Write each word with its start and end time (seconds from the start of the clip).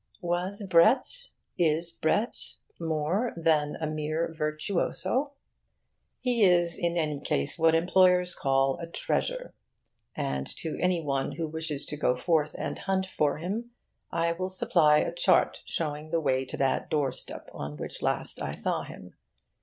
Was 0.21 0.63
Brett, 0.63 1.27
is 1.59 1.91
Brett 1.91 2.55
more 2.79 3.33
than 3.37 3.77
a 3.79 3.85
mere 3.85 4.33
virtuoso? 4.35 5.33
He 6.21 6.41
is 6.43 6.79
in 6.79 6.97
any 6.97 7.19
case 7.19 7.59
what 7.59 7.75
employers 7.75 8.33
call 8.33 8.79
a 8.79 8.87
treasure, 8.87 9.53
and 10.15 10.47
to 10.57 10.75
any 10.81 11.01
one 11.03 11.33
who 11.33 11.45
wishes 11.47 11.85
to 11.85 11.97
go 11.97 12.15
forth 12.17 12.55
and 12.57 12.79
hunt 12.79 13.05
for 13.15 13.37
him 13.37 13.69
I 14.11 14.31
will 14.31 14.49
supply 14.49 14.97
a 14.97 15.13
chart 15.13 15.61
showing 15.65 16.09
the 16.09 16.19
way 16.19 16.45
to 16.45 16.57
that 16.57 16.89
doorstep 16.89 17.51
on 17.53 17.77
which 17.77 18.01
last 18.01 18.41
I 18.41 18.53
saw 18.53 18.81
him. 18.81 19.13